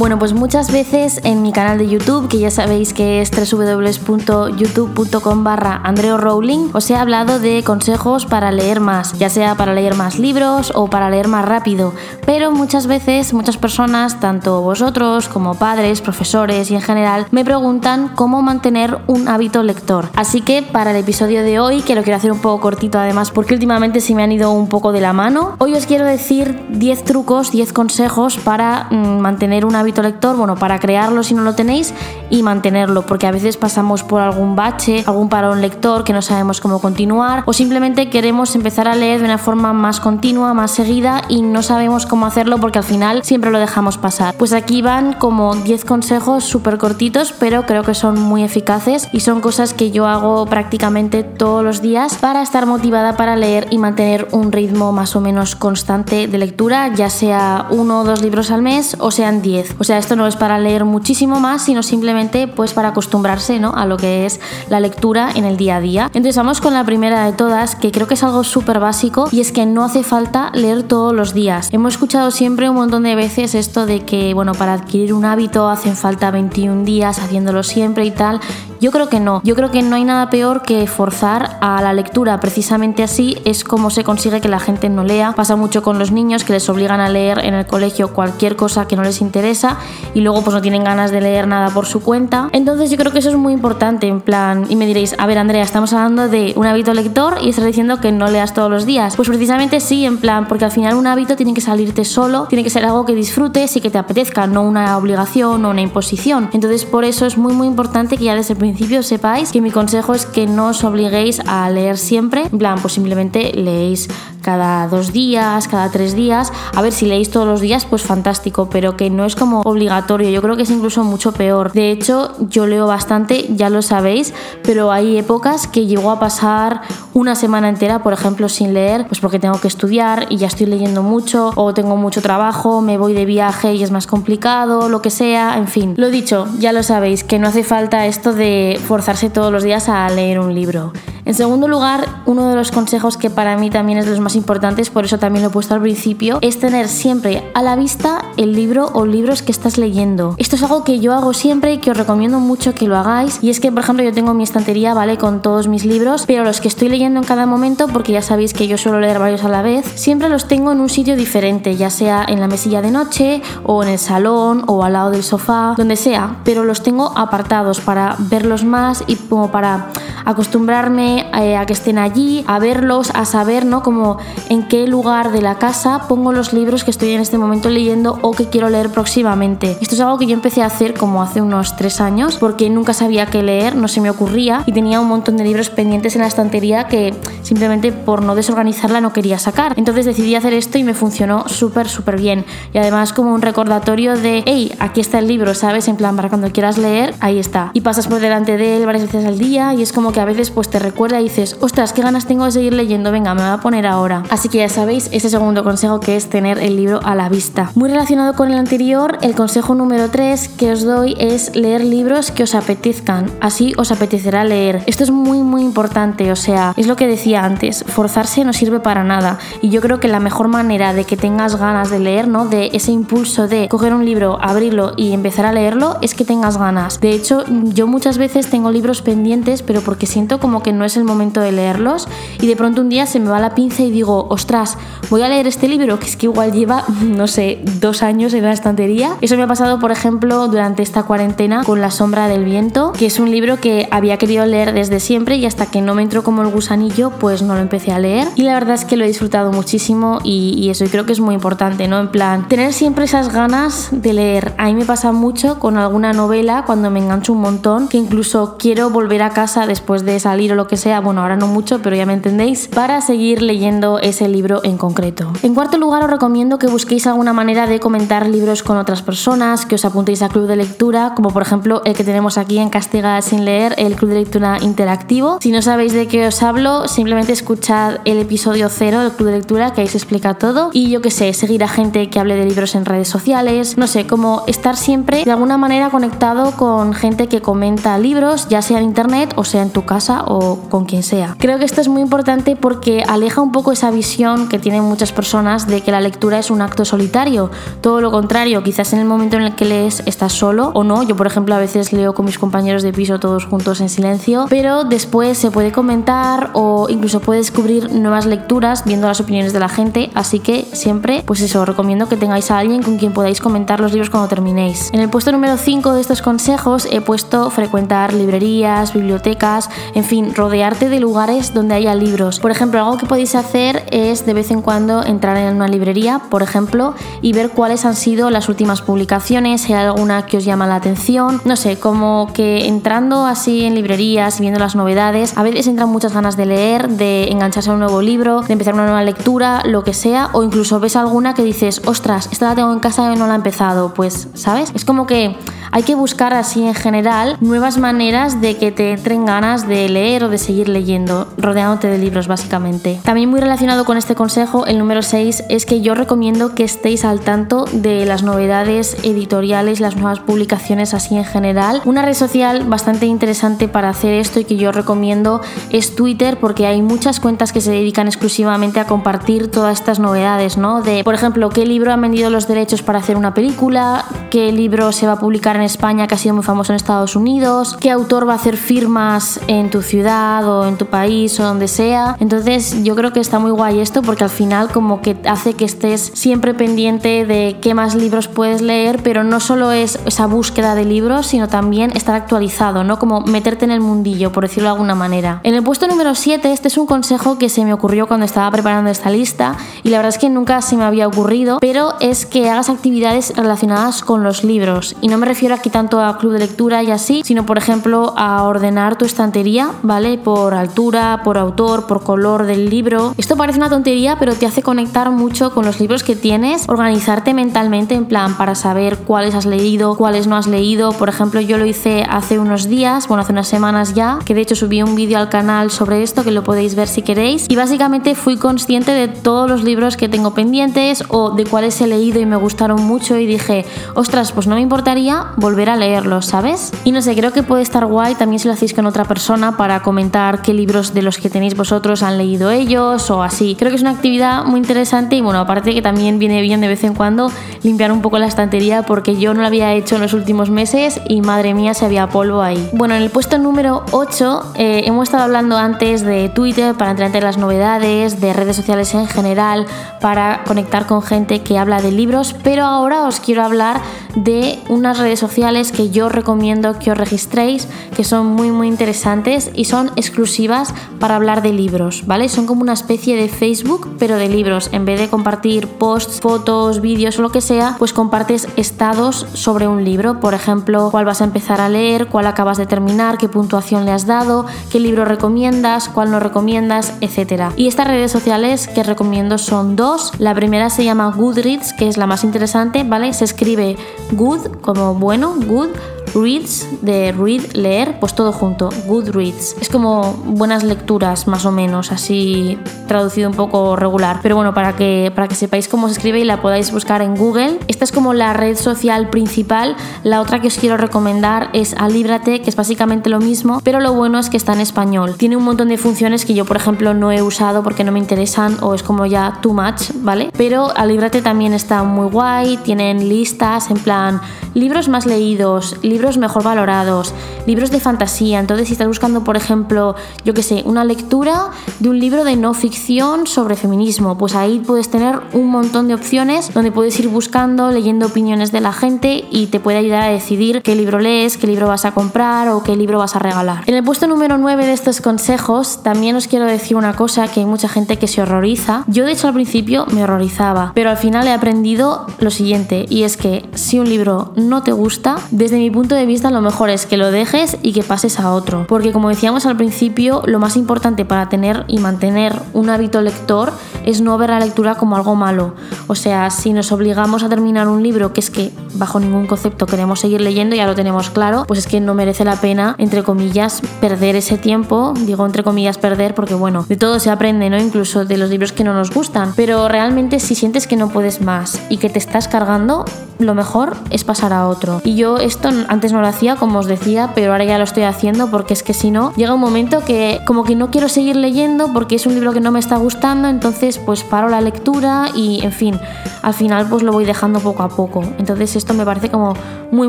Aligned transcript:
Bueno, 0.00 0.18
pues 0.18 0.32
muchas 0.32 0.72
veces 0.72 1.20
en 1.24 1.42
mi 1.42 1.52
canal 1.52 1.76
de 1.76 1.86
YouTube, 1.86 2.26
que 2.26 2.38
ya 2.38 2.50
sabéis 2.50 2.94
que 2.94 3.20
es 3.20 3.30
www.youtube.com 3.30 5.44
barra 5.44 5.78
Andreo 5.84 6.16
Rowling, 6.16 6.70
os 6.72 6.90
he 6.90 6.96
hablado 6.96 7.38
de 7.38 7.62
consejos 7.62 8.24
para 8.24 8.50
leer 8.50 8.80
más, 8.80 9.12
ya 9.18 9.28
sea 9.28 9.56
para 9.56 9.74
leer 9.74 9.96
más 9.96 10.18
libros 10.18 10.72
o 10.74 10.88
para 10.88 11.10
leer 11.10 11.28
más 11.28 11.44
rápido. 11.44 11.92
Pero 12.24 12.50
muchas 12.50 12.86
veces, 12.86 13.34
muchas 13.34 13.58
personas, 13.58 14.20
tanto 14.20 14.62
vosotros 14.62 15.28
como 15.28 15.56
padres, 15.56 16.00
profesores 16.00 16.70
y 16.70 16.76
en 16.76 16.80
general, 16.80 17.26
me 17.30 17.44
preguntan 17.44 18.08
cómo 18.14 18.40
mantener 18.40 19.00
un 19.06 19.28
hábito 19.28 19.62
lector. 19.62 20.08
Así 20.16 20.40
que 20.40 20.62
para 20.62 20.92
el 20.92 20.96
episodio 20.96 21.42
de 21.42 21.60
hoy, 21.60 21.82
que 21.82 21.94
lo 21.94 22.02
quiero 22.02 22.16
hacer 22.16 22.32
un 22.32 22.40
poco 22.40 22.62
cortito 22.62 22.98
además, 22.98 23.30
porque 23.30 23.52
últimamente 23.52 24.00
se 24.00 24.14
me 24.14 24.22
han 24.22 24.32
ido 24.32 24.50
un 24.50 24.68
poco 24.68 24.92
de 24.92 25.02
la 25.02 25.12
mano, 25.12 25.56
hoy 25.58 25.74
os 25.74 25.84
quiero 25.84 26.06
decir 26.06 26.58
10 26.70 27.04
trucos, 27.04 27.50
10 27.50 27.74
consejos 27.74 28.38
para 28.38 28.86
mm, 28.90 29.18
mantener 29.18 29.66
un 29.66 29.76
hábito 29.76 29.89
lector, 29.98 30.36
bueno, 30.36 30.56
para 30.56 30.78
crearlo 30.78 31.22
si 31.22 31.34
no 31.34 31.42
lo 31.42 31.54
tenéis 31.54 31.92
y 32.30 32.42
mantenerlo, 32.42 33.02
porque 33.02 33.26
a 33.26 33.32
veces 33.32 33.56
pasamos 33.56 34.02
por 34.02 34.20
algún 34.20 34.56
bache, 34.56 35.04
algún 35.06 35.28
parón 35.28 35.60
lector 35.60 36.04
que 36.04 36.12
no 36.12 36.22
sabemos 36.22 36.60
cómo 36.60 36.80
continuar 36.80 37.42
o 37.46 37.52
simplemente 37.52 38.08
queremos 38.10 38.54
empezar 38.54 38.88
a 38.88 38.94
leer 38.94 39.20
de 39.20 39.26
una 39.26 39.38
forma 39.38 39.72
más 39.72 40.00
continua, 40.00 40.54
más 40.54 40.70
seguida 40.70 41.22
y 41.28 41.42
no 41.42 41.62
sabemos 41.62 42.06
cómo 42.06 42.26
hacerlo 42.26 42.58
porque 42.58 42.78
al 42.78 42.84
final 42.84 43.24
siempre 43.24 43.50
lo 43.50 43.58
dejamos 43.58 43.98
pasar. 43.98 44.34
Pues 44.36 44.52
aquí 44.52 44.82
van 44.82 45.14
como 45.14 45.54
10 45.54 45.84
consejos 45.84 46.44
súper 46.44 46.78
cortitos, 46.78 47.32
pero 47.32 47.66
creo 47.66 47.82
que 47.82 47.94
son 47.94 48.20
muy 48.20 48.42
eficaces 48.42 49.08
y 49.12 49.20
son 49.20 49.40
cosas 49.40 49.74
que 49.74 49.90
yo 49.90 50.06
hago 50.06 50.46
prácticamente 50.46 51.22
todos 51.22 51.64
los 51.64 51.82
días 51.82 52.16
para 52.16 52.42
estar 52.42 52.66
motivada 52.66 53.16
para 53.16 53.36
leer 53.36 53.66
y 53.70 53.78
mantener 53.78 54.28
un 54.32 54.52
ritmo 54.52 54.92
más 54.92 55.16
o 55.16 55.20
menos 55.20 55.56
constante 55.56 56.26
de 56.26 56.38
lectura, 56.38 56.92
ya 56.94 57.10
sea 57.10 57.66
uno 57.70 58.00
o 58.00 58.04
dos 58.04 58.22
libros 58.22 58.50
al 58.50 58.62
mes 58.62 58.96
o 58.98 59.10
sean 59.10 59.42
10. 59.42 59.76
O 59.80 59.84
sea, 59.84 59.96
esto 59.96 60.14
no 60.14 60.26
es 60.26 60.36
para 60.36 60.58
leer 60.58 60.84
muchísimo 60.84 61.40
más, 61.40 61.62
sino 61.62 61.82
simplemente 61.82 62.46
pues 62.48 62.74
para 62.74 62.88
acostumbrarse 62.88 63.58
¿no? 63.58 63.72
a 63.74 63.86
lo 63.86 63.96
que 63.96 64.26
es 64.26 64.38
la 64.68 64.78
lectura 64.78 65.30
en 65.34 65.46
el 65.46 65.56
día 65.56 65.76
a 65.76 65.80
día. 65.80 66.04
Entonces 66.08 66.36
vamos 66.36 66.60
con 66.60 66.74
la 66.74 66.84
primera 66.84 67.24
de 67.24 67.32
todas, 67.32 67.76
que 67.76 67.90
creo 67.90 68.06
que 68.06 68.12
es 68.12 68.22
algo 68.22 68.44
súper 68.44 68.78
básico 68.78 69.28
y 69.32 69.40
es 69.40 69.52
que 69.52 69.64
no 69.64 69.82
hace 69.82 70.02
falta 70.02 70.52
leer 70.52 70.82
todos 70.82 71.14
los 71.14 71.32
días. 71.32 71.70
Hemos 71.72 71.94
escuchado 71.94 72.30
siempre 72.30 72.68
un 72.68 72.76
montón 72.76 73.04
de 73.04 73.14
veces 73.14 73.54
esto 73.54 73.86
de 73.86 74.00
que, 74.00 74.34
bueno, 74.34 74.52
para 74.52 74.74
adquirir 74.74 75.14
un 75.14 75.24
hábito 75.24 75.66
hacen 75.70 75.96
falta 75.96 76.30
21 76.30 76.84
días 76.84 77.18
haciéndolo 77.18 77.62
siempre 77.62 78.04
y 78.04 78.10
tal. 78.10 78.38
Yo 78.80 78.90
creo 78.90 79.10
que 79.10 79.20
no. 79.20 79.42
Yo 79.44 79.54
creo 79.54 79.70
que 79.70 79.82
no 79.82 79.96
hay 79.96 80.04
nada 80.04 80.30
peor 80.30 80.62
que 80.62 80.86
forzar 80.86 81.58
a 81.60 81.82
la 81.82 81.92
lectura. 81.92 82.40
Precisamente 82.40 83.02
así 83.02 83.36
es 83.44 83.62
como 83.62 83.90
se 83.90 84.04
consigue 84.04 84.40
que 84.40 84.48
la 84.48 84.58
gente 84.58 84.88
no 84.88 85.04
lea. 85.04 85.32
Pasa 85.36 85.54
mucho 85.54 85.82
con 85.82 85.98
los 85.98 86.12
niños 86.12 86.44
que 86.44 86.54
les 86.54 86.66
obligan 86.70 86.98
a 86.98 87.10
leer 87.10 87.44
en 87.44 87.52
el 87.52 87.66
colegio 87.66 88.14
cualquier 88.14 88.56
cosa 88.56 88.88
que 88.88 88.96
no 88.96 89.02
les 89.02 89.20
interesa 89.20 89.76
y 90.14 90.22
luego 90.22 90.42
pues 90.42 90.54
no 90.54 90.62
tienen 90.62 90.84
ganas 90.84 91.10
de 91.10 91.20
leer 91.20 91.46
nada 91.46 91.68
por 91.68 91.84
su 91.84 92.00
cuenta. 92.00 92.48
Entonces 92.52 92.90
yo 92.90 92.96
creo 92.96 93.12
que 93.12 93.18
eso 93.18 93.28
es 93.28 93.36
muy 93.36 93.52
importante 93.52 94.06
en 94.08 94.22
plan 94.22 94.64
y 94.70 94.76
me 94.76 94.86
diréis, 94.86 95.14
a 95.18 95.26
ver 95.26 95.36
Andrea, 95.36 95.62
estamos 95.62 95.92
hablando 95.92 96.28
de 96.28 96.54
un 96.56 96.64
hábito 96.64 96.94
lector 96.94 97.36
y 97.42 97.50
estás 97.50 97.66
diciendo 97.66 98.00
que 98.00 98.12
no 98.12 98.28
leas 98.30 98.54
todos 98.54 98.70
los 98.70 98.86
días. 98.86 99.14
Pues 99.14 99.28
precisamente 99.28 99.80
sí, 99.80 100.06
en 100.06 100.16
plan, 100.16 100.48
porque 100.48 100.64
al 100.64 100.70
final 100.70 100.94
un 100.94 101.06
hábito 101.06 101.36
tiene 101.36 101.52
que 101.52 101.60
salirte 101.60 102.06
solo, 102.06 102.46
tiene 102.48 102.64
que 102.64 102.70
ser 102.70 102.86
algo 102.86 103.04
que 103.04 103.14
disfrutes 103.14 103.76
y 103.76 103.82
que 103.82 103.90
te 103.90 103.98
apetezca, 103.98 104.46
no 104.46 104.62
una 104.62 104.96
obligación 104.96 105.66
o 105.66 105.70
una 105.70 105.82
imposición. 105.82 106.48
Entonces 106.54 106.86
por 106.86 107.04
eso 107.04 107.26
es 107.26 107.36
muy 107.36 107.52
muy 107.52 107.66
importante 107.66 108.16
que 108.16 108.24
ya 108.24 108.34
desde 108.34 108.54
el 108.54 108.69
principio 108.72 109.02
sepáis 109.02 109.50
que 109.50 109.60
mi 109.60 109.72
consejo 109.72 110.14
es 110.14 110.26
que 110.26 110.46
no 110.46 110.68
os 110.68 110.84
obliguéis 110.84 111.40
a 111.46 111.68
leer 111.70 111.98
siempre, 111.98 112.46
en 112.52 112.58
plan, 112.58 112.78
pues 112.80 112.94
simplemente 112.94 113.52
leéis 113.52 114.08
cada 114.42 114.86
dos 114.88 115.12
días, 115.12 115.68
cada 115.68 115.90
tres 115.90 116.14
días. 116.14 116.52
A 116.74 116.82
ver, 116.82 116.92
si 116.92 117.06
leéis 117.06 117.30
todos 117.30 117.46
los 117.46 117.60
días, 117.60 117.84
pues 117.84 118.02
fantástico, 118.02 118.68
pero 118.70 118.96
que 118.96 119.10
no 119.10 119.24
es 119.24 119.36
como 119.36 119.60
obligatorio. 119.62 120.30
Yo 120.30 120.42
creo 120.42 120.56
que 120.56 120.62
es 120.62 120.70
incluso 120.70 121.04
mucho 121.04 121.32
peor. 121.32 121.72
De 121.72 121.90
hecho, 121.90 122.34
yo 122.48 122.66
leo 122.66 122.86
bastante, 122.86 123.46
ya 123.54 123.70
lo 123.70 123.82
sabéis, 123.82 124.32
pero 124.62 124.92
hay 124.92 125.18
épocas 125.18 125.66
que 125.66 125.86
llegó 125.86 126.10
a 126.10 126.18
pasar 126.18 126.82
una 127.12 127.34
semana 127.34 127.68
entera, 127.68 128.02
por 128.02 128.12
ejemplo, 128.12 128.48
sin 128.48 128.72
leer, 128.72 129.06
pues 129.08 129.20
porque 129.20 129.38
tengo 129.38 129.60
que 129.60 129.68
estudiar 129.68 130.26
y 130.30 130.36
ya 130.36 130.46
estoy 130.46 130.66
leyendo 130.66 131.02
mucho, 131.02 131.52
o 131.56 131.74
tengo 131.74 131.96
mucho 131.96 132.22
trabajo, 132.22 132.80
me 132.80 132.98
voy 132.98 133.14
de 133.14 133.24
viaje 133.24 133.74
y 133.74 133.82
es 133.82 133.90
más 133.90 134.06
complicado, 134.06 134.88
lo 134.88 135.02
que 135.02 135.10
sea, 135.10 135.58
en 135.58 135.66
fin. 135.66 135.94
Lo 135.96 136.08
dicho, 136.08 136.46
ya 136.58 136.72
lo 136.72 136.82
sabéis, 136.82 137.24
que 137.24 137.38
no 137.38 137.48
hace 137.48 137.64
falta 137.64 138.06
esto 138.06 138.32
de 138.32 138.59
forzarse 138.86 139.30
todos 139.30 139.52
los 139.52 139.62
días 139.62 139.88
a 139.88 140.08
leer 140.08 140.38
un 140.38 140.54
libro. 140.54 140.92
En 141.24 141.34
segundo 141.34 141.68
lugar, 141.68 142.06
uno 142.26 142.48
de 142.48 142.54
los 142.54 142.70
consejos 142.70 143.16
que 143.16 143.30
para 143.30 143.56
mí 143.56 143.70
también 143.70 143.98
es 143.98 144.06
los 144.06 144.20
más 144.20 144.36
importantes, 144.36 144.90
por 144.90 145.04
eso 145.04 145.18
también 145.18 145.42
lo 145.42 145.50
he 145.50 145.52
puesto 145.52 145.74
al 145.74 145.80
principio, 145.80 146.38
es 146.40 146.58
tener 146.58 146.88
siempre 146.88 147.42
a 147.54 147.62
la 147.62 147.76
vista 147.76 148.22
el 148.36 148.54
libro 148.54 148.90
o 148.94 149.06
libros 149.06 149.42
que 149.42 149.52
estás 149.52 149.78
leyendo. 149.78 150.34
Esto 150.38 150.56
es 150.56 150.62
algo 150.62 150.84
que 150.84 151.00
yo 151.00 151.12
hago 151.12 151.32
siempre 151.32 151.74
y 151.74 151.78
que 151.78 151.90
os 151.90 151.96
recomiendo 151.96 152.40
mucho 152.40 152.74
que 152.74 152.86
lo 152.86 152.96
hagáis. 152.96 153.38
Y 153.42 153.50
es 153.50 153.60
que, 153.60 153.70
por 153.70 153.82
ejemplo, 153.82 154.04
yo 154.04 154.12
tengo 154.12 154.34
mi 154.34 154.44
estantería, 154.44 154.94
¿vale? 154.94 155.18
Con 155.18 155.42
todos 155.42 155.68
mis 155.68 155.84
libros, 155.84 156.24
pero 156.26 156.44
los 156.44 156.60
que 156.60 156.68
estoy 156.68 156.88
leyendo 156.88 157.20
en 157.20 157.26
cada 157.26 157.46
momento, 157.46 157.88
porque 157.88 158.12
ya 158.12 158.22
sabéis 158.22 158.54
que 158.54 158.66
yo 158.66 158.78
suelo 158.78 159.00
leer 159.00 159.18
varios 159.18 159.44
a 159.44 159.48
la 159.48 159.62
vez, 159.62 159.84
siempre 159.94 160.28
los 160.28 160.48
tengo 160.48 160.72
en 160.72 160.80
un 160.80 160.88
sitio 160.88 161.16
diferente, 161.16 161.76
ya 161.76 161.90
sea 161.90 162.24
en 162.26 162.40
la 162.40 162.48
mesilla 162.48 162.82
de 162.82 162.90
noche 162.90 163.42
o 163.64 163.82
en 163.82 163.90
el 163.90 163.98
salón 163.98 164.64
o 164.66 164.84
al 164.84 164.94
lado 164.94 165.10
del 165.10 165.22
sofá, 165.22 165.74
donde 165.76 165.96
sea, 165.96 166.36
pero 166.44 166.64
los 166.64 166.82
tengo 166.82 167.12
apartados 167.16 167.80
para 167.80 168.16
verlos 168.18 168.64
más 168.64 169.04
y 169.06 169.16
como 169.16 169.50
para 169.50 169.88
acostumbrarme 170.24 171.09
eh, 171.18 171.56
a 171.56 171.66
que 171.66 171.72
estén 171.72 171.98
allí, 171.98 172.44
a 172.46 172.58
verlos, 172.58 173.10
a 173.14 173.24
saber, 173.24 173.64
¿no? 173.64 173.82
Como 173.82 174.18
en 174.48 174.66
qué 174.68 174.86
lugar 174.86 175.32
de 175.32 175.42
la 175.42 175.56
casa 175.56 176.06
pongo 176.08 176.32
los 176.32 176.52
libros 176.52 176.84
que 176.84 176.90
estoy 176.90 177.10
en 177.12 177.20
este 177.20 177.38
momento 177.38 177.68
leyendo 177.68 178.18
o 178.22 178.32
que 178.32 178.48
quiero 178.48 178.70
leer 178.70 178.90
próximamente. 178.90 179.76
Esto 179.80 179.94
es 179.94 180.00
algo 180.00 180.18
que 180.18 180.26
yo 180.26 180.34
empecé 180.34 180.62
a 180.62 180.66
hacer 180.66 180.94
como 180.94 181.22
hace 181.22 181.40
unos 181.40 181.76
tres 181.76 182.00
años 182.00 182.36
porque 182.36 182.70
nunca 182.70 182.92
sabía 182.92 183.26
qué 183.26 183.42
leer, 183.42 183.76
no 183.76 183.88
se 183.88 184.00
me 184.00 184.10
ocurría 184.10 184.62
y 184.66 184.72
tenía 184.72 185.00
un 185.00 185.08
montón 185.08 185.36
de 185.36 185.44
libros 185.44 185.70
pendientes 185.70 186.14
en 186.14 186.22
la 186.22 186.28
estantería 186.28 186.84
que 186.84 187.14
simplemente 187.42 187.92
por 187.92 188.22
no 188.22 188.34
desorganizarla 188.34 189.00
no 189.00 189.12
quería 189.12 189.38
sacar. 189.38 189.74
Entonces 189.76 190.06
decidí 190.06 190.34
hacer 190.34 190.52
esto 190.52 190.78
y 190.78 190.84
me 190.84 190.94
funcionó 190.94 191.48
súper, 191.48 191.88
súper 191.88 192.16
bien. 192.18 192.44
Y 192.72 192.78
además 192.78 193.12
como 193.12 193.34
un 193.34 193.42
recordatorio 193.42 194.16
de, 194.16 194.42
hey, 194.46 194.72
aquí 194.78 195.00
está 195.00 195.18
el 195.18 195.28
libro, 195.28 195.54
¿sabes? 195.54 195.88
En 195.88 195.96
plan, 195.96 196.16
para 196.16 196.28
cuando 196.28 196.50
quieras 196.52 196.78
leer, 196.78 197.14
ahí 197.20 197.38
está. 197.38 197.70
Y 197.74 197.80
pasas 197.80 198.06
por 198.06 198.20
delante 198.20 198.56
de 198.56 198.76
él 198.76 198.86
varias 198.86 199.04
veces 199.04 199.24
al 199.26 199.38
día 199.38 199.74
y 199.74 199.82
es 199.82 199.92
como 199.92 200.12
que 200.12 200.20
a 200.20 200.24
veces 200.24 200.50
pues 200.50 200.68
te 200.68 200.78
recuerda 200.78 200.99
y 201.00 201.22
dices, 201.22 201.56
ostras, 201.60 201.94
qué 201.94 202.02
ganas 202.02 202.26
tengo 202.26 202.44
de 202.44 202.52
seguir 202.52 202.74
leyendo, 202.74 203.10
venga, 203.10 203.34
me 203.34 203.40
voy 203.40 203.50
a 203.50 203.56
poner 203.56 203.86
ahora. 203.86 204.22
Así 204.28 204.50
que 204.50 204.58
ya 204.58 204.68
sabéis, 204.68 205.08
ese 205.12 205.30
segundo 205.30 205.64
consejo 205.64 205.98
que 205.98 206.14
es 206.14 206.28
tener 206.28 206.58
el 206.58 206.76
libro 206.76 207.00
a 207.02 207.14
la 207.14 207.30
vista. 207.30 207.72
Muy 207.74 207.88
relacionado 207.88 208.34
con 208.34 208.50
el 208.50 208.58
anterior, 208.58 209.16
el 209.22 209.34
consejo 209.34 209.74
número 209.74 210.10
3 210.10 210.48
que 210.48 210.72
os 210.72 210.84
doy 210.84 211.16
es 211.18 211.56
leer 211.56 211.82
libros 211.82 212.30
que 212.30 212.42
os 212.42 212.54
apetezcan, 212.54 213.30
así 213.40 213.72
os 213.78 213.92
apetecerá 213.92 214.44
leer. 214.44 214.82
Esto 214.86 215.04
es 215.04 215.10
muy 215.10 215.38
muy 215.38 215.62
importante, 215.62 216.30
o 216.32 216.36
sea, 216.36 216.74
es 216.76 216.86
lo 216.86 216.96
que 216.96 217.06
decía 217.06 217.44
antes, 217.44 217.82
forzarse 217.86 218.44
no 218.44 218.52
sirve 218.52 218.80
para 218.80 219.02
nada 219.02 219.38
y 219.62 219.70
yo 219.70 219.80
creo 219.80 220.00
que 220.00 220.08
la 220.08 220.20
mejor 220.20 220.48
manera 220.48 220.92
de 220.92 221.04
que 221.04 221.16
tengas 221.16 221.56
ganas 221.56 221.88
de 221.88 221.98
leer, 221.98 222.28
¿no? 222.28 222.46
De 222.46 222.70
ese 222.74 222.92
impulso 222.92 223.48
de 223.48 223.68
coger 223.68 223.94
un 223.94 224.04
libro, 224.04 224.38
abrirlo 224.42 224.92
y 224.98 225.12
empezar 225.12 225.46
a 225.46 225.52
leerlo 225.52 225.96
es 226.02 226.14
que 226.14 226.26
tengas 226.26 226.58
ganas. 226.58 227.00
De 227.00 227.12
hecho, 227.12 227.44
yo 227.48 227.86
muchas 227.86 228.18
veces 228.18 228.50
tengo 228.50 228.70
libros 228.70 229.00
pendientes, 229.00 229.62
pero 229.62 229.80
porque 229.80 230.04
siento 230.04 230.40
como 230.40 230.62
que 230.62 230.74
no 230.74 230.84
es 230.84 230.89
el 230.96 231.04
momento 231.04 231.40
de 231.40 231.52
leerlos 231.52 232.08
y 232.40 232.46
de 232.46 232.56
pronto 232.56 232.80
un 232.80 232.88
día 232.88 233.06
se 233.06 233.20
me 233.20 233.30
va 233.30 233.40
la 233.40 233.54
pinza 233.54 233.82
y 233.82 233.90
digo, 233.90 234.26
ostras, 234.30 234.78
voy 235.10 235.22
a 235.22 235.28
leer 235.28 235.46
este 235.46 235.68
libro 235.68 235.98
que 235.98 236.06
es 236.06 236.16
que 236.16 236.26
igual 236.26 236.52
lleva, 236.52 236.84
no 237.02 237.26
sé, 237.26 237.60
dos 237.80 238.02
años 238.02 238.34
en 238.34 238.44
la 238.44 238.52
estantería. 238.52 239.16
Eso 239.20 239.36
me 239.36 239.42
ha 239.42 239.46
pasado, 239.46 239.78
por 239.78 239.92
ejemplo, 239.92 240.48
durante 240.48 240.82
esta 240.82 241.02
cuarentena 241.02 241.64
con 241.64 241.80
La 241.80 241.90
sombra 241.90 242.28
del 242.28 242.44
viento, 242.44 242.92
que 242.92 243.06
es 243.06 243.18
un 243.18 243.30
libro 243.30 243.60
que 243.60 243.88
había 243.90 244.16
querido 244.16 244.46
leer 244.46 244.72
desde 244.72 245.00
siempre 245.00 245.36
y 245.36 245.46
hasta 245.46 245.66
que 245.66 245.80
no 245.80 245.94
me 245.94 246.02
entró 246.02 246.22
como 246.22 246.42
el 246.42 246.48
gusanillo, 246.48 247.10
pues 247.10 247.42
no 247.42 247.54
lo 247.54 247.60
empecé 247.60 247.92
a 247.92 247.98
leer. 247.98 248.28
Y 248.36 248.42
la 248.42 248.54
verdad 248.54 248.74
es 248.74 248.84
que 248.84 248.96
lo 248.96 249.04
he 249.04 249.08
disfrutado 249.08 249.52
muchísimo 249.52 250.18
y, 250.24 250.68
eso, 250.70 250.84
creo 250.90 251.06
que 251.06 251.12
es 251.12 251.20
muy 251.20 251.34
importante, 251.34 251.88
¿no? 251.88 251.98
En 252.00 252.08
plan, 252.08 252.48
tener 252.48 252.72
siempre 252.72 253.04
esas 253.04 253.32
ganas 253.32 253.88
de 253.90 254.12
leer. 254.12 254.54
A 254.58 254.66
mí 254.66 254.74
me 254.74 254.84
pasa 254.84 255.12
mucho 255.12 255.58
con 255.58 255.76
alguna 255.76 256.12
novela 256.12 256.64
cuando 256.66 256.90
me 256.90 257.00
engancho 257.00 257.32
un 257.32 257.40
montón, 257.40 257.88
que 257.88 257.98
incluso 257.98 258.56
quiero 258.58 258.90
volver 258.90 259.22
a 259.22 259.30
casa 259.30 259.66
después 259.66 260.04
de 260.04 260.18
salir 260.20 260.52
o 260.52 260.54
lo 260.54 260.66
que 260.66 260.76
sea, 260.80 261.00
bueno, 261.00 261.22
ahora 261.22 261.36
no 261.36 261.46
mucho, 261.46 261.80
pero 261.80 261.94
ya 261.94 262.06
me 262.06 262.14
entendéis, 262.14 262.66
para 262.66 263.00
seguir 263.00 263.42
leyendo 263.42 264.00
ese 264.00 264.28
libro 264.28 264.60
en 264.64 264.76
concreto. 264.76 265.32
En 265.42 265.54
cuarto 265.54 265.78
lugar, 265.78 266.02
os 266.02 266.10
recomiendo 266.10 266.58
que 266.58 266.66
busquéis 266.66 267.06
alguna 267.06 267.32
manera 267.32 267.68
de 267.68 267.78
comentar 267.78 268.28
libros 268.28 268.64
con 268.64 268.76
otras 268.76 269.02
personas, 269.02 269.66
que 269.66 269.76
os 269.76 269.84
apuntéis 269.84 270.22
a 270.22 270.28
club 270.28 270.46
de 270.46 270.56
lectura, 270.56 271.12
como 271.14 271.30
por 271.30 271.42
ejemplo 271.42 271.82
el 271.84 271.94
que 271.94 272.02
tenemos 272.02 272.38
aquí 272.38 272.58
en 272.58 272.70
Castiga 272.70 273.20
sin 273.22 273.44
leer, 273.44 273.74
el 273.78 273.94
club 273.94 274.10
de 274.10 274.16
lectura 274.16 274.58
interactivo. 274.60 275.38
Si 275.40 275.52
no 275.52 275.62
sabéis 275.62 275.92
de 275.92 276.08
qué 276.08 276.26
os 276.26 276.42
hablo, 276.42 276.88
simplemente 276.88 277.32
escuchad 277.32 277.98
el 278.04 278.18
episodio 278.18 278.68
cero 278.68 279.00
del 279.00 279.12
club 279.12 279.28
de 279.28 279.36
lectura, 279.36 279.72
que 279.72 279.82
ahí 279.82 279.88
se 279.88 279.98
explica 279.98 280.34
todo. 280.34 280.70
Y 280.72 280.90
yo 280.90 281.00
que 281.00 281.10
sé, 281.10 281.32
seguir 281.34 281.62
a 281.62 281.68
gente 281.68 282.08
que 282.10 282.18
hable 282.18 282.34
de 282.34 282.46
libros 282.46 282.74
en 282.74 282.84
redes 282.84 283.08
sociales, 283.08 283.76
no 283.76 283.86
sé, 283.86 284.06
como 284.06 284.42
estar 284.46 284.76
siempre 284.76 285.24
de 285.24 285.30
alguna 285.30 285.58
manera 285.58 285.90
conectado 285.90 286.52
con 286.56 286.94
gente 286.94 287.26
que 287.28 287.40
comenta 287.40 287.98
libros, 287.98 288.48
ya 288.48 288.62
sea 288.62 288.78
en 288.78 288.84
internet 288.84 289.32
o 289.36 289.44
sea 289.44 289.62
en 289.62 289.70
tu 289.70 289.84
casa 289.84 290.24
o 290.26 290.58
con 290.70 290.86
quien 290.86 291.02
sea. 291.02 291.36
Creo 291.38 291.58
que 291.58 291.64
esto 291.64 291.80
es 291.80 291.88
muy 291.88 292.00
importante 292.00 292.56
porque 292.56 293.02
aleja 293.06 293.40
un 293.40 293.52
poco 293.52 293.72
esa 293.72 293.90
visión 293.90 294.48
que 294.48 294.58
tienen 294.58 294.82
muchas 294.84 295.12
personas 295.12 295.66
de 295.66 295.82
que 295.82 295.90
la 295.90 296.00
lectura 296.00 296.38
es 296.38 296.50
un 296.50 296.62
acto 296.62 296.84
solitario. 296.84 297.50
Todo 297.80 298.00
lo 298.00 298.10
contrario, 298.10 298.62
quizás 298.62 298.92
en 298.92 299.00
el 299.00 299.04
momento 299.04 299.36
en 299.36 299.42
el 299.42 299.54
que 299.54 299.64
lees 299.64 300.02
estás 300.06 300.32
solo 300.32 300.70
o 300.74 300.84
no. 300.84 301.02
Yo, 301.02 301.16
por 301.16 301.26
ejemplo, 301.26 301.54
a 301.54 301.58
veces 301.58 301.92
leo 301.92 302.14
con 302.14 302.24
mis 302.24 302.38
compañeros 302.38 302.82
de 302.82 302.92
piso 302.92 303.20
todos 303.20 303.44
juntos 303.44 303.80
en 303.80 303.88
silencio, 303.88 304.46
pero 304.48 304.84
después 304.84 305.36
se 305.36 305.50
puede 305.50 305.72
comentar 305.72 306.50
o 306.54 306.86
incluso 306.88 307.20
puede 307.20 307.40
descubrir 307.40 307.92
nuevas 307.92 308.26
lecturas 308.26 308.84
viendo 308.84 309.06
las 309.06 309.20
opiniones 309.20 309.52
de 309.52 309.60
la 309.60 309.68
gente. 309.68 310.10
Así 310.14 310.38
que 310.38 310.66
siempre, 310.72 311.22
pues 311.26 311.40
eso, 311.40 311.64
recomiendo 311.64 312.08
que 312.08 312.16
tengáis 312.16 312.50
a 312.50 312.58
alguien 312.58 312.82
con 312.82 312.98
quien 312.98 313.12
podáis 313.12 313.40
comentar 313.40 313.80
los 313.80 313.92
libros 313.92 314.10
cuando 314.10 314.28
terminéis. 314.28 314.90
En 314.92 315.00
el 315.00 315.10
puesto 315.10 315.32
número 315.32 315.56
5 315.56 315.94
de 315.94 316.00
estos 316.00 316.22
consejos 316.22 316.86
he 316.90 317.00
puesto 317.00 317.50
frecuentar 317.50 318.12
librerías, 318.12 318.92
bibliotecas, 318.92 319.68
en 319.94 320.04
fin, 320.04 320.34
rodearte 320.60 320.90
de 320.90 321.00
lugares 321.00 321.54
donde 321.54 321.74
haya 321.74 321.94
libros. 321.94 322.38
Por 322.38 322.50
ejemplo, 322.50 322.80
algo 322.80 322.98
que 322.98 323.06
podéis 323.06 323.34
hacer 323.34 323.82
es 323.90 324.26
de 324.26 324.34
vez 324.34 324.50
en 324.50 324.60
cuando 324.60 325.02
entrar 325.02 325.38
en 325.38 325.56
una 325.56 325.68
librería, 325.68 326.20
por 326.28 326.42
ejemplo, 326.42 326.94
y 327.22 327.32
ver 327.32 327.48
cuáles 327.48 327.86
han 327.86 327.96
sido 327.96 328.28
las 328.28 328.50
últimas 328.50 328.82
publicaciones, 328.82 329.62
si 329.62 329.72
hay 329.72 329.86
alguna 329.86 330.26
que 330.26 330.36
os 330.36 330.44
llama 330.44 330.66
la 330.66 330.74
atención. 330.74 331.40
No 331.46 331.56
sé, 331.56 331.78
como 331.78 332.28
que 332.34 332.66
entrando 332.66 333.24
así 333.24 333.64
en 333.64 333.74
librerías 333.74 334.38
y 334.38 334.42
viendo 334.42 334.60
las 334.60 334.76
novedades, 334.76 335.32
a 335.38 335.42
veces 335.42 335.66
entran 335.66 335.88
muchas 335.88 336.12
ganas 336.12 336.36
de 336.36 336.44
leer, 336.44 336.90
de 336.90 337.28
engancharse 337.30 337.70
a 337.70 337.72
un 337.72 337.80
nuevo 337.80 338.02
libro, 338.02 338.42
de 338.42 338.52
empezar 338.52 338.74
una 338.74 338.84
nueva 338.84 339.02
lectura, 339.02 339.62
lo 339.64 339.82
que 339.82 339.94
sea, 339.94 340.28
o 340.34 340.42
incluso 340.42 340.78
ves 340.78 340.94
alguna 340.94 341.32
que 341.32 341.42
dices, 341.42 341.80
ostras, 341.86 342.28
esta 342.32 342.50
la 342.50 342.54
tengo 342.54 342.70
en 342.74 342.80
casa 342.80 343.10
y 343.14 343.16
no 343.16 343.26
la 343.26 343.32
he 343.32 343.36
empezado. 343.36 343.94
Pues, 343.94 344.28
¿sabes? 344.34 344.72
Es 344.74 344.84
como 344.84 345.06
que 345.06 345.38
hay 345.72 345.82
que 345.82 345.94
buscar 345.94 346.34
así 346.34 346.66
en 346.66 346.74
general 346.74 347.36
nuevas 347.40 347.78
maneras 347.78 348.40
de 348.40 348.56
que 348.56 348.72
te 348.72 348.92
entren 348.92 349.24
ganas 349.24 349.68
de 349.68 349.88
leer 349.88 350.24
o 350.24 350.28
de 350.28 350.38
seguir 350.38 350.68
leyendo, 350.68 351.28
rodeándote 351.36 351.88
de 351.88 351.98
libros 351.98 352.26
básicamente. 352.26 353.00
También 353.04 353.30
muy 353.30 353.40
relacionado 353.40 353.84
con 353.84 353.96
este 353.96 354.14
consejo, 354.14 354.66
el 354.66 354.78
número 354.78 355.02
6 355.02 355.44
es 355.48 355.66
que 355.66 355.80
yo 355.80 355.94
recomiendo 355.94 356.54
que 356.54 356.64
estéis 356.64 357.04
al 357.04 357.20
tanto 357.20 357.66
de 357.72 358.04
las 358.04 358.22
novedades 358.22 358.96
editoriales, 359.02 359.80
las 359.80 359.96
nuevas 359.96 360.20
publicaciones 360.20 360.94
así 360.94 361.16
en 361.16 361.24
general. 361.24 361.82
Una 361.84 362.02
red 362.02 362.14
social 362.14 362.64
bastante 362.64 363.06
interesante 363.06 363.68
para 363.68 363.90
hacer 363.90 364.14
esto 364.14 364.40
y 364.40 364.44
que 364.44 364.56
yo 364.56 364.72
recomiendo 364.72 365.40
es 365.70 365.94
Twitter 365.94 366.38
porque 366.40 366.66
hay 366.66 366.82
muchas 366.82 367.20
cuentas 367.20 367.52
que 367.52 367.60
se 367.60 367.70
dedican 367.70 368.08
exclusivamente 368.08 368.80
a 368.80 368.86
compartir 368.86 369.50
todas 369.50 369.78
estas 369.78 370.00
novedades, 370.00 370.56
¿no? 370.56 370.82
De, 370.82 371.04
por 371.04 371.14
ejemplo, 371.14 371.48
qué 371.50 371.64
libro 371.64 371.92
han 371.92 372.00
vendido 372.00 372.30
los 372.30 372.48
derechos 372.48 372.82
para 372.82 372.98
hacer 372.98 373.16
una 373.16 373.34
película, 373.34 374.04
qué 374.30 374.52
libro 374.52 374.92
se 374.92 375.06
va 375.06 375.12
a 375.12 375.18
publicar 375.18 375.59
España 375.62 376.06
que 376.06 376.14
ha 376.14 376.18
sido 376.18 376.34
muy 376.34 376.44
famoso 376.44 376.72
en 376.72 376.76
Estados 376.76 377.16
Unidos, 377.16 377.76
qué 377.80 377.90
autor 377.90 378.28
va 378.28 378.34
a 378.34 378.36
hacer 378.36 378.56
firmas 378.56 379.40
en 379.46 379.70
tu 379.70 379.82
ciudad 379.82 380.46
o 380.48 380.66
en 380.66 380.76
tu 380.76 380.86
país 380.86 381.38
o 381.40 381.44
donde 381.44 381.68
sea. 381.68 382.16
Entonces 382.20 382.82
yo 382.82 382.94
creo 382.94 383.12
que 383.12 383.20
está 383.20 383.38
muy 383.38 383.50
guay 383.50 383.80
esto 383.80 384.02
porque 384.02 384.24
al 384.24 384.30
final 384.30 384.70
como 384.70 385.00
que 385.00 385.16
hace 385.26 385.54
que 385.54 385.64
estés 385.64 386.12
siempre 386.14 386.54
pendiente 386.54 387.26
de 387.26 387.58
qué 387.60 387.74
más 387.74 387.94
libros 387.94 388.28
puedes 388.28 388.60
leer, 388.60 389.00
pero 389.02 389.24
no 389.24 389.40
solo 389.40 389.72
es 389.72 389.98
esa 390.06 390.26
búsqueda 390.26 390.74
de 390.74 390.84
libros, 390.84 391.26
sino 391.26 391.48
también 391.48 391.90
estar 391.94 392.14
actualizado, 392.14 392.84
¿no? 392.84 392.98
Como 392.98 393.20
meterte 393.22 393.64
en 393.64 393.70
el 393.70 393.80
mundillo, 393.80 394.32
por 394.32 394.44
decirlo 394.44 394.68
de 394.68 394.72
alguna 394.72 394.94
manera. 394.94 395.40
En 395.42 395.54
el 395.54 395.62
puesto 395.62 395.86
número 395.86 396.14
7, 396.14 396.52
este 396.52 396.68
es 396.68 396.78
un 396.78 396.86
consejo 396.86 397.38
que 397.38 397.48
se 397.48 397.64
me 397.64 397.72
ocurrió 397.72 398.06
cuando 398.06 398.26
estaba 398.26 398.50
preparando 398.50 398.90
esta 398.90 399.10
lista 399.10 399.56
y 399.82 399.90
la 399.90 399.98
verdad 399.98 400.10
es 400.14 400.18
que 400.18 400.28
nunca 400.28 400.60
se 400.62 400.76
me 400.76 400.84
había 400.84 401.06
ocurrido, 401.06 401.58
pero 401.60 401.94
es 402.00 402.26
que 402.26 402.48
hagas 402.50 402.68
actividades 402.68 403.32
relacionadas 403.36 404.02
con 404.02 404.22
los 404.22 404.44
libros. 404.44 404.96
Y 405.00 405.08
no 405.08 405.18
me 405.18 405.26
refiero 405.26 405.49
aquí 405.52 405.70
tanto 405.70 406.00
a 406.00 406.18
club 406.18 406.32
de 406.32 406.40
lectura 406.40 406.82
y 406.82 406.90
así, 406.90 407.22
sino 407.24 407.46
por 407.46 407.58
ejemplo 407.58 408.14
a 408.16 408.42
ordenar 408.44 408.96
tu 408.96 409.04
estantería, 409.04 409.70
¿vale? 409.82 410.18
Por 410.18 410.54
altura, 410.54 411.22
por 411.24 411.38
autor, 411.38 411.86
por 411.86 412.02
color 412.02 412.46
del 412.46 412.70
libro. 412.70 413.14
Esto 413.16 413.36
parece 413.36 413.58
una 413.58 413.70
tontería, 413.70 414.16
pero 414.18 414.34
te 414.34 414.46
hace 414.46 414.62
conectar 414.62 415.10
mucho 415.10 415.52
con 415.52 415.64
los 415.64 415.80
libros 415.80 416.02
que 416.02 416.16
tienes, 416.16 416.68
organizarte 416.68 417.34
mentalmente 417.34 417.94
en 417.94 418.06
plan 418.06 418.36
para 418.36 418.54
saber 418.54 418.98
cuáles 418.98 419.34
has 419.34 419.46
leído, 419.46 419.96
cuáles 419.96 420.26
no 420.26 420.36
has 420.36 420.46
leído. 420.46 420.92
Por 420.92 421.08
ejemplo, 421.08 421.40
yo 421.40 421.58
lo 421.58 421.66
hice 421.66 422.04
hace 422.08 422.38
unos 422.38 422.68
días, 422.68 423.08
bueno, 423.08 423.22
hace 423.22 423.32
unas 423.32 423.48
semanas 423.48 423.94
ya, 423.94 424.18
que 424.24 424.34
de 424.34 424.42
hecho 424.42 424.56
subí 424.56 424.82
un 424.82 424.94
vídeo 424.94 425.18
al 425.18 425.28
canal 425.28 425.70
sobre 425.70 426.02
esto 426.02 426.24
que 426.24 426.30
lo 426.30 426.44
podéis 426.44 426.74
ver 426.74 426.88
si 426.88 427.02
queréis. 427.02 427.46
Y 427.48 427.56
básicamente 427.56 428.14
fui 428.14 428.36
consciente 428.36 428.92
de 428.92 429.08
todos 429.08 429.48
los 429.48 429.62
libros 429.62 429.96
que 429.96 430.08
tengo 430.08 430.34
pendientes 430.34 431.04
o 431.08 431.30
de 431.30 431.44
cuáles 431.44 431.80
he 431.80 431.86
leído 431.86 432.20
y 432.20 432.26
me 432.26 432.36
gustaron 432.36 432.82
mucho 432.82 433.16
y 433.16 433.26
dije, 433.26 433.64
ostras, 433.94 434.32
pues 434.32 434.46
no 434.46 434.54
me 434.54 434.60
importaría 434.60 435.26
volver 435.40 435.70
a 435.70 435.76
leerlos, 435.76 436.26
¿sabes? 436.26 436.72
Y 436.84 436.92
no 436.92 437.02
sé, 437.02 437.16
creo 437.16 437.32
que 437.32 437.42
puede 437.42 437.62
estar 437.62 437.86
guay 437.86 438.14
también 438.14 438.38
si 438.38 438.46
lo 438.48 438.54
hacéis 438.54 438.74
con 438.74 438.86
otra 438.86 439.04
persona 439.04 439.56
para 439.56 439.82
comentar 439.82 440.42
qué 440.42 440.54
libros 440.54 440.94
de 440.94 441.02
los 441.02 441.18
que 441.18 441.30
tenéis 441.30 441.56
vosotros 441.56 442.02
han 442.02 442.18
leído 442.18 442.50
ellos 442.50 443.10
o 443.10 443.22
así. 443.22 443.56
Creo 443.58 443.70
que 443.70 443.76
es 443.76 443.82
una 443.82 443.90
actividad 443.90 444.44
muy 444.44 444.60
interesante 444.60 445.16
y 445.16 445.20
bueno, 445.20 445.40
aparte 445.40 445.74
que 445.74 445.82
también 445.82 446.18
viene 446.18 446.42
bien 446.42 446.60
de 446.60 446.68
vez 446.68 446.84
en 446.84 446.94
cuando 446.94 447.32
limpiar 447.62 447.90
un 447.90 448.02
poco 448.02 448.18
la 448.18 448.26
estantería 448.26 448.82
porque 448.82 449.16
yo 449.16 449.34
no 449.34 449.40
lo 449.40 449.46
había 449.46 449.72
hecho 449.72 449.96
en 449.96 450.02
los 450.02 450.12
últimos 450.12 450.50
meses 450.50 451.00
y 451.08 451.20
madre 451.22 451.54
mía 451.54 451.74
se 451.74 451.86
había 451.86 452.08
polvo 452.08 452.42
ahí. 452.42 452.70
Bueno, 452.74 452.94
en 452.94 453.02
el 453.02 453.10
puesto 453.10 453.38
número 453.38 453.84
8 453.92 454.52
eh, 454.56 454.82
hemos 454.84 455.04
estado 455.08 455.24
hablando 455.24 455.56
antes 455.56 456.02
de 456.02 456.28
Twitter 456.28 456.74
para 456.74 456.90
entender 456.90 457.22
las 457.22 457.38
novedades, 457.38 458.20
de 458.20 458.32
redes 458.32 458.56
sociales 458.56 458.94
en 458.94 459.06
general, 459.06 459.66
para 460.00 460.44
conectar 460.44 460.86
con 460.86 461.02
gente 461.02 461.40
que 461.40 461.58
habla 461.58 461.80
de 461.80 461.92
libros, 461.92 462.34
pero 462.42 462.64
ahora 462.64 463.04
os 463.04 463.20
quiero 463.20 463.42
hablar 463.42 463.80
de 464.16 464.58
unas 464.68 464.98
redes 464.98 465.18
sociales 465.18 465.72
que 465.72 465.90
yo 465.90 466.08
recomiendo 466.08 466.78
que 466.78 466.90
os 466.90 466.98
registréis, 466.98 467.68
que 467.96 468.04
son 468.04 468.26
muy 468.26 468.50
muy 468.50 468.68
interesantes 468.68 469.50
y 469.54 469.64
son 469.64 469.90
exclusivas 469.96 470.74
para 470.98 471.16
hablar 471.16 471.42
de 471.42 471.52
libros, 471.52 472.06
¿vale? 472.06 472.28
Son 472.28 472.46
como 472.46 472.62
una 472.62 472.72
especie 472.72 473.16
de 473.16 473.28
Facebook, 473.28 473.96
pero 473.98 474.16
de 474.16 474.28
libros. 474.28 474.68
En 474.72 474.84
vez 474.84 475.00
de 475.00 475.08
compartir 475.08 475.66
posts, 475.66 476.20
fotos, 476.20 476.80
vídeos 476.80 477.18
o 477.18 477.22
lo 477.22 477.30
que 477.30 477.40
sea, 477.40 477.76
pues 477.78 477.92
compartes 477.92 478.48
estados 478.56 479.26
sobre 479.34 479.66
un 479.66 479.84
libro, 479.84 480.20
por 480.20 480.34
ejemplo, 480.34 480.88
cuál 480.90 481.04
vas 481.04 481.20
a 481.20 481.24
empezar 481.24 481.60
a 481.60 481.68
leer, 481.68 482.08
cuál 482.08 482.26
acabas 482.26 482.58
de 482.58 482.66
terminar, 482.66 483.18
qué 483.18 483.28
puntuación 483.28 483.84
le 483.84 483.92
has 483.92 484.06
dado, 484.06 484.46
qué 484.70 484.80
libro 484.80 485.04
recomiendas, 485.04 485.88
cuál 485.88 486.10
no 486.10 486.20
recomiendas, 486.20 486.94
etc. 487.00 487.52
Y 487.56 487.68
estas 487.68 487.86
redes 487.86 488.12
sociales 488.12 488.68
que 488.68 488.82
recomiendo 488.82 489.38
son 489.38 489.76
dos. 489.76 490.12
La 490.18 490.34
primera 490.34 490.70
se 490.70 490.84
llama 490.84 491.10
Goodreads, 491.10 491.72
que 491.72 491.88
es 491.88 491.96
la 491.96 492.06
más 492.06 492.24
interesante, 492.24 492.84
¿vale? 492.84 493.12
Se 493.12 493.24
escribe 493.24 493.76
good 494.12 494.60
como 494.60 494.94
bueno, 494.94 495.34
good 495.46 495.70
Reads 496.14 496.66
de 496.82 497.12
read, 497.12 497.52
leer, 497.52 497.98
pues 498.00 498.14
todo 498.14 498.32
junto, 498.32 498.70
good 498.86 499.10
reads. 499.10 499.56
Es 499.60 499.68
como 499.68 500.14
buenas 500.24 500.64
lecturas, 500.64 501.26
más 501.26 501.46
o 501.46 501.52
menos, 501.52 501.92
así 501.92 502.58
traducido 502.88 503.28
un 503.28 503.36
poco 503.36 503.76
regular. 503.76 504.20
Pero 504.22 504.36
bueno, 504.36 504.54
para 504.54 504.76
que, 504.76 505.12
para 505.14 505.28
que 505.28 505.34
sepáis 505.34 505.68
cómo 505.68 505.88
se 505.88 505.94
escribe 505.94 506.20
y 506.20 506.24
la 506.24 506.42
podáis 506.42 506.72
buscar 506.72 507.02
en 507.02 507.14
Google. 507.14 507.58
Esta 507.68 507.84
es 507.84 507.92
como 507.92 508.14
la 508.14 508.32
red 508.32 508.56
social 508.56 509.10
principal. 509.10 509.76
La 510.02 510.20
otra 510.20 510.40
que 510.40 510.48
os 510.48 510.56
quiero 510.56 510.76
recomendar 510.76 511.50
es 511.52 511.74
Alíbrate, 511.74 512.42
que 512.42 512.50
es 512.50 512.56
básicamente 512.56 513.10
lo 513.10 513.20
mismo, 513.20 513.60
pero 513.62 513.80
lo 513.80 513.94
bueno 513.94 514.18
es 514.18 514.30
que 514.30 514.36
está 514.36 514.52
en 514.52 514.60
español. 514.60 515.16
Tiene 515.16 515.36
un 515.36 515.44
montón 515.44 515.68
de 515.68 515.78
funciones 515.78 516.24
que 516.24 516.34
yo, 516.34 516.44
por 516.44 516.56
ejemplo, 516.56 516.94
no 516.94 517.12
he 517.12 517.22
usado 517.22 517.62
porque 517.62 517.84
no 517.84 517.92
me 517.92 517.98
interesan 517.98 518.56
o 518.62 518.74
es 518.74 518.82
como 518.82 519.06
ya 519.06 519.38
too 519.42 519.52
much, 519.52 519.90
¿vale? 519.96 520.30
Pero 520.36 520.70
Alíbrate 520.76 521.22
también 521.22 521.52
está 521.52 521.82
muy 521.82 522.08
guay, 522.08 522.56
tienen 522.58 523.08
listas 523.08 523.70
en 523.70 523.78
plan 523.78 524.20
libros 524.54 524.88
más 524.88 525.06
leídos, 525.06 525.76
libros 525.82 525.99
mejor 526.18 526.42
valorados, 526.42 527.14
libros 527.46 527.70
de 527.70 527.80
fantasía. 527.80 528.38
Entonces, 528.38 528.68
si 528.68 528.72
estás 528.72 528.88
buscando, 528.88 529.24
por 529.24 529.36
ejemplo, 529.36 529.94
yo 530.24 530.34
que 530.34 530.42
sé, 530.42 530.62
una 530.64 530.84
lectura 530.84 531.50
de 531.78 531.88
un 531.88 531.98
libro 531.98 532.24
de 532.24 532.36
no 532.36 532.54
ficción 532.54 533.26
sobre 533.26 533.56
feminismo, 533.56 534.18
pues 534.18 534.34
ahí 534.34 534.60
puedes 534.60 534.90
tener 534.90 535.20
un 535.32 535.48
montón 535.48 535.88
de 535.88 535.94
opciones 535.94 536.52
donde 536.54 536.72
puedes 536.72 536.98
ir 537.00 537.08
buscando, 537.08 537.70
leyendo 537.70 538.06
opiniones 538.06 538.52
de 538.52 538.60
la 538.60 538.72
gente 538.72 539.24
y 539.30 539.46
te 539.46 539.60
puede 539.60 539.78
ayudar 539.78 540.02
a 540.02 540.08
decidir 540.08 540.62
qué 540.62 540.74
libro 540.74 540.98
lees, 540.98 541.36
qué 541.36 541.46
libro 541.46 541.68
vas 541.68 541.84
a 541.84 541.92
comprar 541.92 542.48
o 542.48 542.62
qué 542.62 542.76
libro 542.76 542.98
vas 542.98 543.16
a 543.16 543.18
regalar. 543.18 543.64
En 543.66 543.74
el 543.74 543.84
puesto 543.84 544.06
número 544.06 544.38
9 544.38 544.66
de 544.66 544.72
estos 544.72 545.00
consejos, 545.00 545.82
también 545.82 546.16
os 546.16 546.26
quiero 546.26 546.46
decir 546.46 546.76
una 546.76 546.94
cosa 546.94 547.28
que 547.28 547.40
hay 547.40 547.46
mucha 547.46 547.68
gente 547.68 547.98
que 547.98 548.06
se 548.06 548.22
horroriza. 548.22 548.84
Yo, 548.86 549.04
de 549.04 549.12
hecho, 549.12 549.28
al 549.28 549.34
principio 549.34 549.86
me 549.86 550.04
horrorizaba, 550.04 550.72
pero 550.74 550.90
al 550.90 550.96
final 550.96 551.26
he 551.26 551.32
aprendido 551.32 552.06
lo 552.18 552.30
siguiente, 552.30 552.86
y 552.88 553.02
es 553.02 553.16
que 553.16 553.48
si 553.54 553.78
un 553.78 553.88
libro 553.88 554.32
no 554.36 554.62
te 554.62 554.72
gusta, 554.72 555.16
desde 555.30 555.58
mi 555.58 555.70
punto 555.70 555.89
de 555.94 556.06
vista 556.06 556.30
lo 556.30 556.40
mejor 556.40 556.70
es 556.70 556.86
que 556.86 556.96
lo 556.96 557.10
dejes 557.10 557.56
y 557.62 557.72
que 557.72 557.82
pases 557.82 558.20
a 558.20 558.32
otro. 558.32 558.66
Porque 558.68 558.92
como 558.92 559.08
decíamos 559.08 559.46
al 559.46 559.56
principio, 559.56 560.22
lo 560.26 560.38
más 560.38 560.56
importante 560.56 561.04
para 561.04 561.28
tener 561.28 561.64
y 561.68 561.78
mantener 561.78 562.40
un 562.52 562.70
hábito 562.70 563.00
lector 563.00 563.52
es 563.84 564.00
no 564.00 564.16
ver 564.18 564.30
la 564.30 564.40
lectura 564.40 564.74
como 564.74 564.96
algo 564.96 565.14
malo. 565.16 565.54
O 565.86 565.94
sea, 565.94 566.30
si 566.30 566.52
nos 566.52 566.72
obligamos 566.72 567.22
a 567.22 567.28
terminar 567.28 567.68
un 567.68 567.82
libro 567.82 568.12
que 568.12 568.20
es 568.20 568.30
que 568.30 568.52
bajo 568.74 569.00
ningún 569.00 569.26
concepto 569.26 569.66
queremos 569.66 570.00
seguir 570.00 570.20
leyendo, 570.20 570.56
ya 570.56 570.66
lo 570.66 570.74
tenemos 570.74 571.10
claro, 571.10 571.44
pues 571.46 571.60
es 571.60 571.66
que 571.66 571.80
no 571.80 571.94
merece 571.94 572.24
la 572.24 572.36
pena, 572.36 572.74
entre 572.78 573.02
comillas, 573.02 573.62
perder 573.80 574.16
ese 574.16 574.38
tiempo. 574.38 574.94
Digo 574.96 575.26
entre 575.26 575.42
comillas 575.42 575.78
perder 575.78 576.14
porque 576.14 576.34
bueno, 576.34 576.64
de 576.68 576.76
todo 576.76 577.00
se 577.00 577.10
aprende, 577.10 577.50
¿no? 577.50 577.58
Incluso 577.58 578.04
de 578.04 578.16
los 578.16 578.30
libros 578.30 578.52
que 578.52 578.64
no 578.64 578.74
nos 578.74 578.92
gustan. 578.92 579.32
Pero 579.36 579.68
realmente 579.68 580.20
si 580.20 580.34
sientes 580.34 580.66
que 580.66 580.76
no 580.76 580.88
puedes 580.88 581.20
más 581.20 581.60
y 581.68 581.78
que 581.78 581.88
te 581.88 581.98
estás 581.98 582.28
cargando, 582.28 582.84
lo 583.18 583.34
mejor 583.34 583.76
es 583.90 584.04
pasar 584.04 584.32
a 584.32 584.48
otro. 584.48 584.80
Y 584.84 584.96
yo 584.96 585.18
esto 585.18 585.50
antes 585.68 585.79
no 585.88 586.00
lo 586.00 586.06
hacía, 586.06 586.36
como 586.36 586.58
os 586.58 586.66
decía, 586.66 587.12
pero 587.14 587.32
ahora 587.32 587.44
ya 587.44 587.58
lo 587.58 587.64
estoy 587.64 587.84
haciendo 587.84 588.30
porque 588.30 588.54
es 588.54 588.62
que 588.62 588.74
si 588.74 588.90
no, 588.90 589.12
llega 589.14 589.34
un 589.34 589.40
momento 589.40 589.84
que 589.84 590.20
como 590.26 590.44
que 590.44 590.54
no 590.54 590.70
quiero 590.70 590.88
seguir 590.88 591.16
leyendo 591.16 591.72
porque 591.72 591.96
es 591.96 592.06
un 592.06 592.14
libro 592.14 592.32
que 592.32 592.40
no 592.40 592.52
me 592.52 592.58
está 592.58 592.76
gustando, 592.76 593.28
entonces 593.28 593.78
pues 593.78 594.04
paro 594.04 594.28
la 594.28 594.40
lectura 594.40 595.06
y 595.14 595.40
en 595.42 595.52
fin, 595.52 595.80
al 596.22 596.34
final 596.34 596.66
pues 596.68 596.82
lo 596.82 596.92
voy 596.92 597.04
dejando 597.04 597.40
poco 597.40 597.62
a 597.62 597.68
poco. 597.68 598.02
Entonces 598.18 598.56
esto 598.56 598.74
me 598.74 598.84
parece 598.84 599.10
como 599.10 599.34
muy 599.70 599.88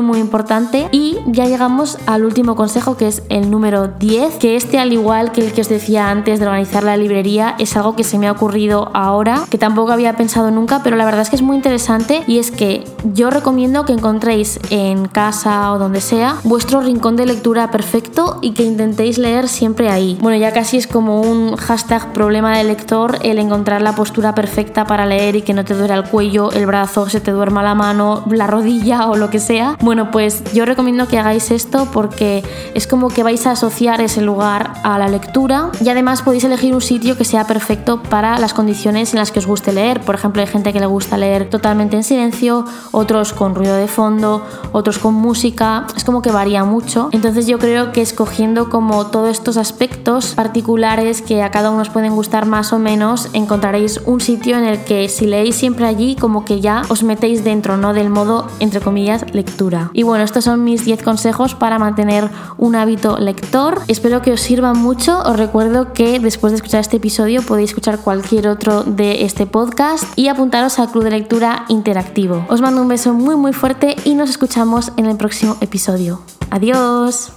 muy 0.00 0.18
importante 0.18 0.88
y 0.92 1.18
ya 1.26 1.46
llegamos 1.46 1.98
al 2.06 2.24
último 2.24 2.54
consejo 2.54 2.96
que 2.96 3.08
es 3.08 3.22
el 3.28 3.50
número 3.50 3.88
10, 3.88 4.36
que 4.36 4.56
este 4.56 4.78
al 4.78 4.92
igual 4.92 5.32
que 5.32 5.44
el 5.44 5.52
que 5.52 5.60
os 5.60 5.68
decía 5.68 6.10
antes 6.10 6.40
de 6.40 6.46
organizar 6.46 6.84
la 6.84 6.96
librería 6.96 7.54
es 7.58 7.76
algo 7.76 7.96
que 7.96 8.04
se 8.04 8.18
me 8.18 8.28
ha 8.28 8.32
ocurrido 8.32 8.90
ahora, 8.94 9.44
que 9.50 9.58
tampoco 9.58 9.92
había 9.92 10.16
pensado 10.16 10.50
nunca, 10.50 10.82
pero 10.82 10.96
la 10.96 11.04
verdad 11.04 11.22
es 11.22 11.30
que 11.30 11.36
es 11.36 11.42
muy 11.42 11.56
interesante 11.56 12.22
y 12.26 12.38
es 12.38 12.50
que 12.50 12.84
yo 13.12 13.30
recomiendo 13.30 13.84
que 13.84 13.92
encontréis 13.92 14.60
en 14.70 15.06
casa 15.06 15.72
o 15.72 15.78
donde 15.82 16.00
sea 16.00 16.36
vuestro 16.44 16.80
rincón 16.80 17.16
de 17.16 17.26
lectura 17.26 17.70
perfecto 17.70 18.38
y 18.40 18.52
que 18.52 18.62
intentéis 18.62 19.18
leer 19.18 19.48
siempre 19.48 19.90
ahí. 19.90 20.16
Bueno, 20.20 20.38
ya 20.38 20.52
casi 20.52 20.76
es 20.76 20.86
como 20.86 21.20
un 21.20 21.56
hashtag 21.56 22.12
problema 22.12 22.56
de 22.56 22.64
lector 22.64 23.18
el 23.22 23.38
encontrar 23.38 23.82
la 23.82 23.94
postura 23.94 24.34
perfecta 24.34 24.84
para 24.84 25.06
leer 25.06 25.36
y 25.36 25.42
que 25.42 25.54
no 25.54 25.64
te 25.64 25.74
duele 25.74 25.94
el 25.94 26.04
cuello, 26.04 26.50
el 26.52 26.66
brazo, 26.66 27.08
se 27.08 27.20
te 27.20 27.30
duerma 27.30 27.62
la 27.62 27.74
mano, 27.74 28.24
la 28.30 28.46
rodilla 28.46 29.06
o 29.08 29.16
lo 29.16 29.30
que 29.30 29.38
sea. 29.38 29.76
Bueno, 29.80 30.10
pues 30.10 30.42
yo 30.52 30.64
recomiendo 30.64 31.08
que 31.08 31.18
hagáis 31.18 31.50
esto 31.50 31.88
porque 31.92 32.42
es 32.74 32.86
como 32.86 33.08
que 33.08 33.22
vais 33.22 33.46
a 33.46 33.52
asociar 33.52 34.00
ese 34.00 34.22
lugar 34.22 34.74
a 34.84 34.98
la 34.98 35.08
lectura 35.08 35.70
y 35.84 35.88
además 35.88 36.22
podéis 36.22 36.44
elegir 36.44 36.74
un 36.74 36.80
sitio 36.80 37.16
que 37.16 37.24
sea 37.24 37.46
perfecto 37.46 38.02
para 38.02 38.38
las 38.38 38.54
condiciones 38.54 39.12
en 39.12 39.18
las 39.18 39.30
que 39.30 39.38
os 39.38 39.46
guste 39.46 39.72
leer. 39.72 40.00
Por 40.00 40.14
ejemplo, 40.14 40.42
hay 40.42 40.48
gente 40.48 40.72
que 40.72 40.80
le 40.80 40.86
gusta 40.86 41.16
leer 41.16 41.50
totalmente 41.50 41.96
en 41.96 42.04
silencio, 42.04 42.64
otros 42.92 43.32
con 43.32 43.54
ruido 43.54 43.76
de 43.76 43.88
fondo, 43.88 44.42
otros 44.72 44.98
con 44.98 45.14
música, 45.14 45.71
es 45.96 46.04
como 46.04 46.22
que 46.22 46.30
varía 46.30 46.64
mucho. 46.64 47.08
Entonces 47.12 47.46
yo 47.46 47.58
creo 47.58 47.92
que 47.92 48.02
escogiendo 48.02 48.68
como 48.68 49.06
todos 49.06 49.30
estos 49.30 49.56
aspectos 49.56 50.34
particulares 50.34 51.22
que 51.22 51.42
a 51.42 51.50
cada 51.50 51.70
uno 51.70 51.82
os 51.82 51.90
pueden 51.90 52.14
gustar 52.14 52.46
más 52.46 52.72
o 52.72 52.78
menos, 52.78 53.28
encontraréis 53.32 54.00
un 54.06 54.20
sitio 54.20 54.56
en 54.58 54.64
el 54.64 54.84
que 54.84 55.08
si 55.08 55.26
leéis 55.26 55.56
siempre 55.56 55.86
allí, 55.86 56.16
como 56.16 56.44
que 56.44 56.60
ya 56.60 56.82
os 56.88 57.02
metéis 57.02 57.44
dentro, 57.44 57.76
¿no? 57.76 57.94
Del 57.94 58.10
modo, 58.10 58.48
entre 58.60 58.80
comillas, 58.80 59.24
lectura. 59.34 59.90
Y 59.92 60.02
bueno, 60.02 60.24
estos 60.24 60.44
son 60.44 60.64
mis 60.64 60.84
10 60.84 61.02
consejos 61.02 61.54
para 61.54 61.78
mantener 61.78 62.30
un 62.58 62.74
hábito 62.76 63.18
lector. 63.18 63.80
Espero 63.88 64.22
que 64.22 64.32
os 64.32 64.40
sirvan 64.40 64.78
mucho. 64.78 65.20
Os 65.24 65.36
recuerdo 65.36 65.92
que 65.92 66.18
después 66.20 66.52
de 66.52 66.56
escuchar 66.56 66.80
este 66.80 66.96
episodio 66.96 67.42
podéis 67.42 67.70
escuchar 67.70 67.98
cualquier 67.98 68.48
otro 68.48 68.82
de 68.82 69.24
este 69.24 69.46
podcast 69.46 70.04
y 70.16 70.28
apuntaros 70.28 70.78
al 70.78 70.90
Club 70.90 71.04
de 71.04 71.10
Lectura 71.10 71.64
Interactivo. 71.68 72.44
Os 72.48 72.60
mando 72.60 72.82
un 72.82 72.88
beso 72.88 73.12
muy 73.12 73.36
muy 73.36 73.52
fuerte 73.52 73.96
y 74.04 74.14
nos 74.14 74.30
escuchamos 74.30 74.92
en 74.96 75.06
el 75.06 75.16
próximo 75.16 75.56
episodio. 75.62 76.18
Adiós. 76.50 77.32